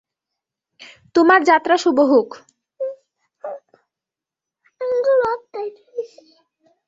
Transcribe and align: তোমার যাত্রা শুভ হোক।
তোমার 1.15 1.39
যাত্রা 1.43 1.75
শুভ 1.77 1.97
হোক। 2.11 2.29